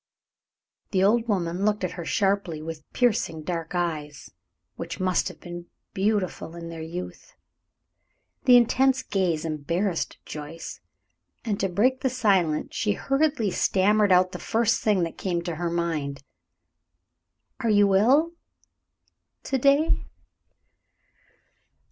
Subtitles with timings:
[0.89, 4.31] The old woman looked at her sharply with piercing dark eyes,
[4.75, 7.35] which must have been beautiful in their youth.
[8.45, 10.79] The intense gaze embarrassed Joyce,
[11.45, 15.57] and to break the silence she hurriedly stammered out the first thing that came to
[15.57, 16.23] her mind.
[17.59, 18.31] "Are you ill,
[19.43, 20.03] to day?"